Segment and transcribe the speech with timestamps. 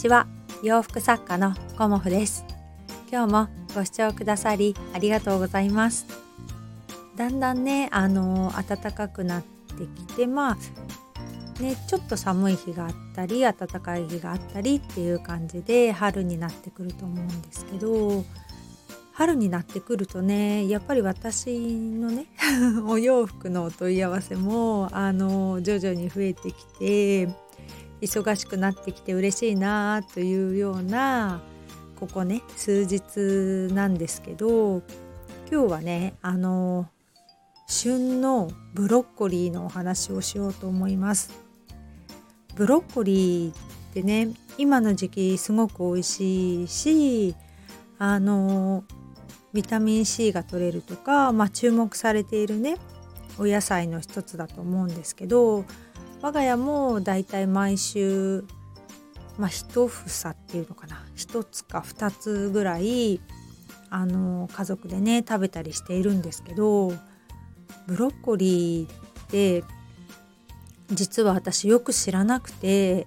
[0.00, 0.26] ちは。
[0.62, 2.46] 洋服作家のコモフです。
[3.12, 6.06] 今日もご視聴くださりありがとうございます。
[7.16, 18.24] だんだんねあの暖かくなってきてまあねちょっと寒い日があったり暖かい日があったりっていう感じで春になってくると思うんですけど
[19.12, 22.24] 春になってくるとねやっぱり私のね
[22.88, 27.28] お洋服のお問い合わせもあの徐々に増えてきて
[28.00, 31.42] 忙しくなってきて嬉しいなというような
[31.98, 34.78] ここね数日なんですけど
[35.50, 36.88] 今日はねあの
[37.66, 41.30] 旬のブロッコリーのお話をしようと思います。
[42.56, 43.54] ブロッコリーっ
[43.94, 47.34] てね今の時期すごく美味しいし
[47.98, 48.84] あの
[49.52, 52.76] ビタミン C が取れるとか、まあ、注目されているね
[53.38, 55.64] お野菜の一つだと思うんですけど
[56.22, 58.44] 我が家もだいたい毎週
[59.38, 61.02] まあ一房っていうのかな。
[61.14, 63.20] 一つか二つぐらい
[63.90, 66.92] あの家族でね食べたりしているんですけど
[67.86, 69.64] ブロッコリーって
[70.90, 73.06] 実は私よく知らなくて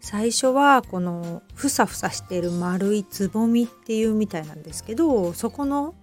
[0.00, 5.94] 最初はこのふさふさしてる丸いつぼみっていうみたいなんですけどそこの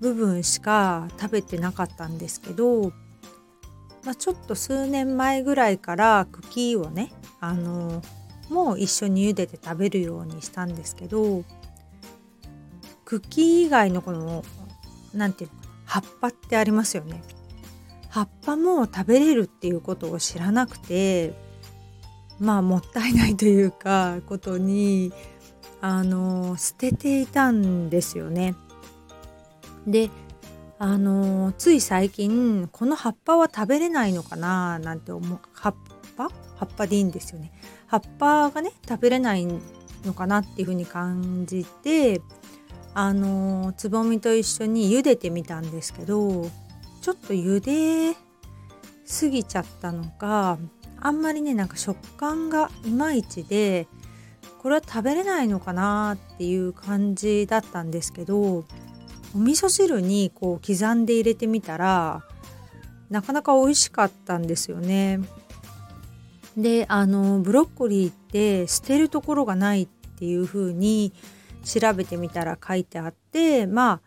[0.00, 2.92] 部分しか食べてなかったんですけど
[4.04, 8.02] まあ、ちょっと数年前ぐらいから茎をねあの
[8.50, 11.44] もう一緒に茹でて食べるようにしたんですけど
[13.04, 14.44] 茎以外のこの
[15.14, 17.22] 何て言うのか葉っぱってありますよね
[18.10, 21.34] 葉っぱも食べれるっていうことを知らなくて
[22.38, 25.12] まあもったいないというかことに
[25.80, 28.54] あの捨てていたんですよね。
[29.86, 30.10] で
[30.78, 35.38] あのつい最近この葉っぱは食べれないのかななんて思う。
[35.52, 35.74] 葉っ
[36.16, 36.28] ぱ？
[36.56, 37.52] 葉っぱでいいんですよね。
[37.86, 39.46] 葉っぱがね食べれない
[40.04, 42.20] のかなっていうふうに感じて
[42.92, 46.50] あのつぼみと一緒に茹でてみたんですけど
[47.00, 48.16] ちょっと茹で
[49.20, 50.58] 過ぎちゃったのか
[51.00, 53.86] あんまりねなんか食感がいまいちで
[54.62, 58.64] これは食べれないのかなっていう感じだったんですけど
[59.34, 62.22] お味噌汁にこう刻んで入れてみたら
[63.10, 65.20] なかなか美味しかったんですよね。
[66.56, 71.12] であのブロッコリーって捨てるところがないっていう風に
[71.64, 74.00] 調べてみたら書いてあってまあ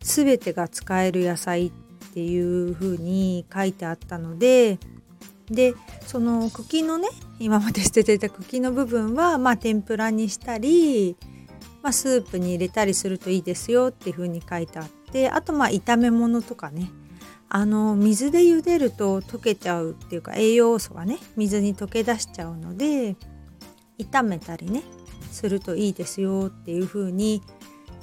[0.00, 1.72] 全てが使える野菜っ
[2.12, 4.78] ていう風に書いてあったので
[5.46, 5.74] で
[6.06, 7.08] その茎のね
[7.38, 11.16] 今まで捨ててた茎の部分はまあ天ぷらにしたり
[11.82, 16.90] まあ、スープに入れたりするといいですよっていう風に書いてあってあとまあ炒め物とかね。
[17.54, 23.14] あの水で茹でると溶けちゃうっていうか栄養素がね水に溶け出しちゃうので
[23.98, 24.82] 炒めたりね
[25.30, 27.42] するといいですよっていう風に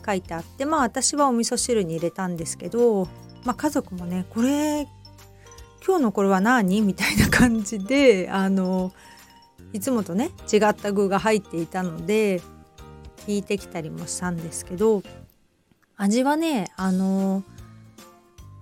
[0.05, 3.05] 書いてあってまあ私はお味噌汁に入れたんですけど、
[3.43, 4.87] まあ、家族もねこれ
[5.83, 6.81] 今日のこれは何？
[6.81, 8.91] みたいな感じであの
[9.73, 12.43] いつもとね違った具が入っていたので
[13.27, 15.03] 聞いてきたりもしたんですけど
[15.97, 17.43] 味はねあの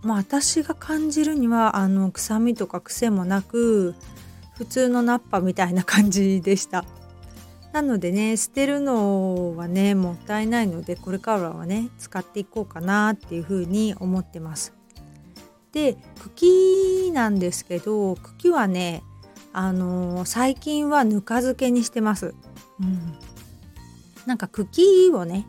[0.01, 3.95] まあ私が感じるにはあの臭みとか癖もなく
[4.57, 6.83] 普通のナッパみたいな感じでした。
[7.73, 14.73] なのでね捨てるのはねもったいないのでこれからはね使っていこうかなっていうふうに思ってます。
[15.73, 19.03] で茎なんですけど茎はね
[19.53, 22.33] あの最近はぬか漬けにしてます、
[22.79, 23.17] うん、
[24.27, 25.47] なんか茎をね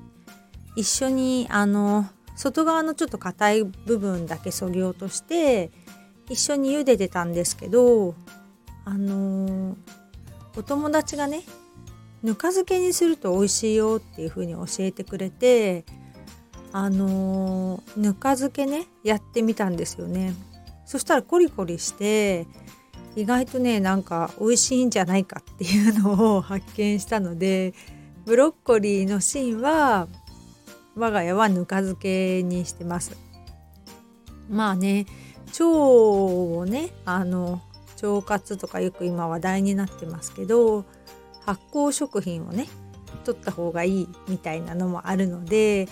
[0.77, 2.07] 一緒にあの
[2.37, 5.73] 外側のちょっと硬い部分だけそぎ落として
[6.31, 8.15] 一緒に茹でてたんですけど
[8.85, 9.77] あの
[10.57, 11.43] お友達がね
[12.23, 15.85] ぬか漬けにすると美味しいよっていう風に教えてくれて
[16.71, 20.35] あのぬか漬けねやってみたんですよね。
[20.87, 22.47] そしたらコリコリして
[23.17, 27.75] 意外とねなんか美味しいんじゃないかっていうのを発見したので
[28.29, 30.07] ブロッコリーの芯は
[30.95, 33.17] 我が家はぬか漬けにしてます。
[34.51, 35.07] まあね
[35.53, 37.63] 腸をねあの
[38.03, 40.85] 腸活とかよく今話題になってますけど
[41.47, 42.69] 発酵食品をね
[43.25, 45.89] 取った方がいいみたいなのもあるので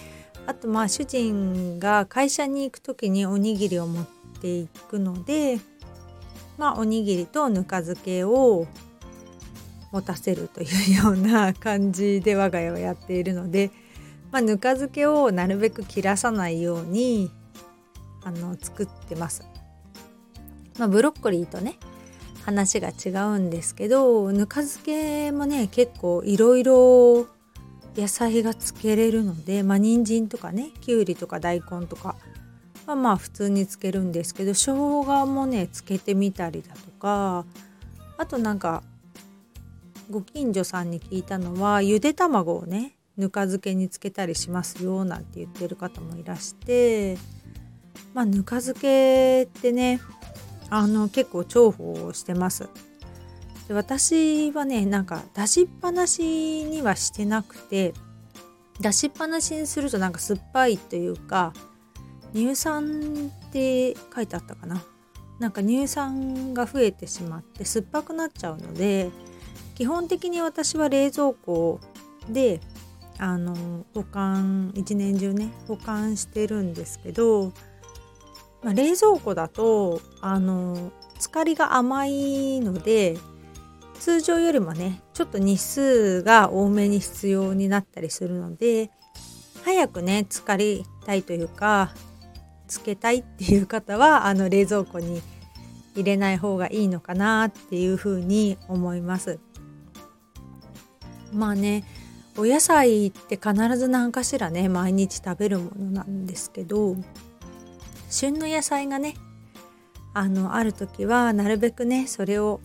[0.47, 4.07] あとまあ主人が会社に行く時におにぎりを持っ
[4.43, 5.59] ていくので
[6.59, 8.67] まあおにぎりとぬか漬けを
[9.93, 13.71] 持たせるというような感じで我が家はやっているので、
[14.33, 17.31] まあ、ぬか漬けをなるべく切らさないように
[18.25, 19.45] あの作ってます。
[20.79, 21.79] まあ、ブロッコリーとね
[22.45, 27.27] 話が違うんですけどぬか漬けもね結構いろいろ
[27.97, 32.17] 野菜がつけれるのでまあ人参とかねきゅうりとか大根とか
[32.87, 37.47] はまあ普通につけるんですけど生姜もねつけてみたりだとか
[38.19, 38.83] あとなんか
[40.11, 47.17] ご近所さんに聞いたのはゆで卵をねぬか漬けにつけたりしますよなんて言ってる方もいらして
[48.15, 50.01] まあぬか漬けってね
[50.71, 52.69] あの結構重宝してます。
[53.69, 57.95] で私はねなんか出しっぱなしにはしてなくて
[58.81, 61.53] 出しっぱなしにするとなんか酸っぱいというか
[62.33, 64.85] 乳酸って書いてあったかな。
[65.39, 69.11] なんか乳酸が増えてしまって酸っぱくなっちゃうので
[69.77, 71.81] 基本的に私は冷蔵庫
[72.29, 72.61] で
[73.19, 77.53] あの保管一年中ね保管してるんですけど、
[78.63, 83.17] まあ、冷蔵庫だとあの浸かりが甘いので
[84.01, 88.91] 通常よりもねちょっと日数が多めに必要になったりするので
[89.65, 91.93] 早くね浸かりたいというか
[92.67, 95.23] つけたいっていう方はあの冷蔵庫に
[95.95, 99.39] 入れない方がいいのかなっていうふうに思います。
[101.33, 101.85] まあね
[102.37, 106.97] お野菜って必ず何かしらね毎日食べるものなんですけど
[108.11, 109.15] 旬の野菜がね
[110.13, 112.61] あのある時はなるべくねそれを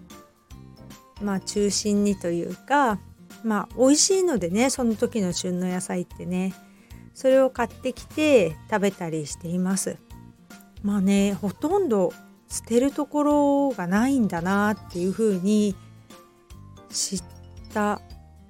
[1.21, 2.99] まあ中心にというか
[3.43, 6.53] まあ美味しいのでねその時の旬の野菜ってね
[7.13, 9.97] それを買ってきて食べたりしています。
[10.81, 12.11] まあねほとんど
[12.49, 15.75] 捨てるところがないんだなっていうふうに
[16.89, 17.23] 知っ
[17.73, 18.01] た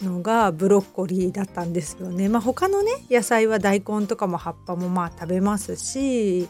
[0.04, 2.30] のがブロッコリーだったんですよね。
[2.30, 6.48] まあ、他のね野菜は大根とかも葉っぱもまあ食べますし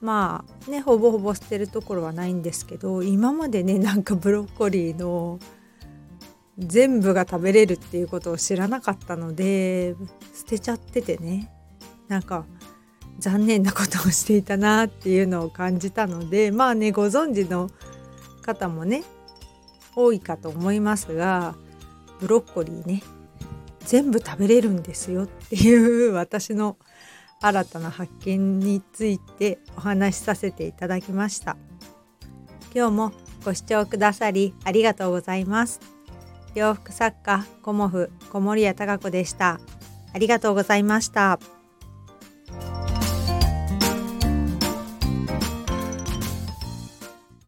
[0.00, 5.38] まあねほぼほぼ捨てるところはないんですけど今までねなんかブロッコリーの
[6.58, 9.94] 全部が食べれるっていうことを知らなかったので
[10.34, 11.50] 捨てちゃっててね
[12.08, 12.44] なんか
[13.18, 17.70] 残念なことをしていたなっていうのを感じたのでまあねご存知の
[18.42, 19.04] 方もね
[19.94, 21.54] 多いかと思いますが
[22.22, 23.02] ブロッコリーね
[23.80, 26.78] 全部食べれるんですよっていう私の
[27.40, 31.56] 新たな発見についてお話しさせていただきました。
[32.72, 33.12] 今日も
[33.44, 35.80] ご視聴くださりありがとうございます。
[36.54, 39.58] 洋服作家コモフ小森屋隆子でした。
[40.14, 41.40] ありがとうございました。